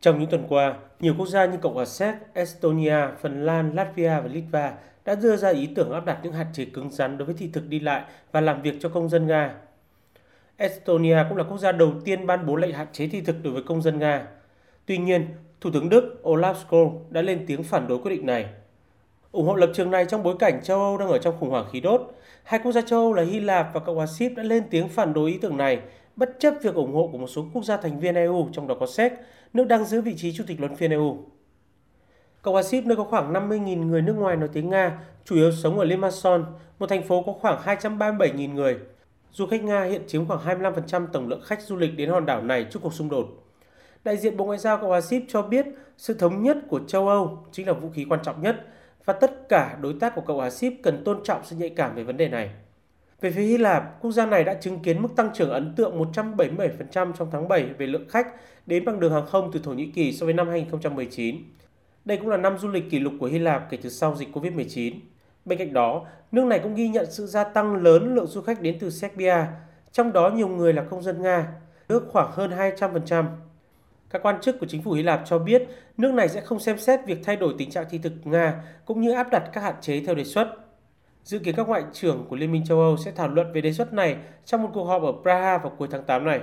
[0.00, 4.08] Trong những tuần qua, nhiều quốc gia như Cộng hòa Séc, Estonia, Phần Lan, Latvia
[4.08, 4.72] và Litva
[5.04, 7.50] đã đưa ra ý tưởng áp đặt những hạn chế cứng rắn đối với thị
[7.52, 9.54] thực đi lại và làm việc cho công dân Nga.
[10.56, 13.52] Estonia cũng là quốc gia đầu tiên ban bố lệnh hạn chế thị thực đối
[13.52, 14.26] với công dân Nga.
[14.86, 15.26] Tuy nhiên,
[15.60, 18.46] Thủ tướng Đức Olaf Scholz đã lên tiếng phản đối quyết định này.
[19.32, 21.66] ủng hộ lập trường này trong bối cảnh châu Âu đang ở trong khủng hoảng
[21.72, 22.14] khí đốt.
[22.42, 24.88] Hai quốc gia châu Âu là Hy Lạp và Cộng hòa Síp đã lên tiếng
[24.88, 25.80] phản đối ý tưởng này,
[26.18, 28.74] bất chấp việc ủng hộ của một số quốc gia thành viên EU, trong đó
[28.80, 29.12] có Séc,
[29.52, 31.18] nước đang giữ vị trí chủ tịch luân phiên EU.
[32.42, 35.52] Cộng hòa Ship nơi có khoảng 50.000 người nước ngoài nói tiếng Nga, chủ yếu
[35.52, 36.40] sống ở Limassol,
[36.78, 38.78] một thành phố có khoảng 237.000 người.
[39.32, 42.42] Du khách Nga hiện chiếm khoảng 25% tổng lượng khách du lịch đến hòn đảo
[42.42, 43.26] này trước cuộc xung đột.
[44.04, 45.66] Đại diện Bộ Ngoại giao Cộng hòa Ship cho biết
[45.98, 48.66] sự thống nhất của châu Âu chính là vũ khí quan trọng nhất
[49.04, 51.94] và tất cả đối tác của Cộng hòa Ship cần tôn trọng sự nhạy cảm
[51.94, 52.50] về vấn đề này.
[53.20, 56.12] Về phía Hy Lạp, quốc gia này đã chứng kiến mức tăng trưởng ấn tượng
[56.12, 58.26] 177% trong tháng 7 về lượng khách
[58.66, 61.36] đến bằng đường hàng không từ Thổ Nhĩ Kỳ so với năm 2019.
[62.04, 64.28] Đây cũng là năm du lịch kỷ lục của Hy Lạp kể từ sau dịch
[64.32, 64.94] Covid-19.
[65.44, 68.62] Bên cạnh đó, nước này cũng ghi nhận sự gia tăng lớn lượng du khách
[68.62, 69.36] đến từ Serbia,
[69.92, 71.48] trong đó nhiều người là công dân Nga,
[71.88, 73.24] ước khoảng hơn 200%.
[74.10, 75.62] Các quan chức của chính phủ Hy Lạp cho biết
[75.96, 79.00] nước này sẽ không xem xét việc thay đổi tình trạng thị thực Nga cũng
[79.00, 80.67] như áp đặt các hạn chế theo đề xuất.
[81.28, 83.72] Dự kiến các ngoại trưởng của Liên minh châu Âu sẽ thảo luận về đề
[83.72, 86.40] xuất này trong một cuộc họp ở Praha vào cuối tháng 8 này.